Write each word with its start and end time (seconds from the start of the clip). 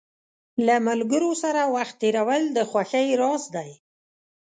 له 0.65 0.75
ملګرو 0.87 1.31
سره 1.43 1.61
وخت 1.75 1.95
تېرول 2.01 2.43
د 2.57 2.57
خوښۍ 2.69 3.07
راز 3.21 3.43
دی. 3.55 3.71